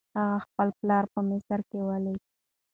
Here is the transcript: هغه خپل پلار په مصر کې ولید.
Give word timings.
هغه 0.15 0.37
خپل 0.45 0.67
پلار 0.79 1.03
په 1.13 1.19
مصر 1.29 1.59
کې 1.69 1.79
ولید. 1.87 2.21